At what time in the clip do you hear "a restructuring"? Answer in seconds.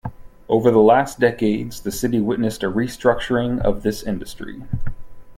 2.63-3.59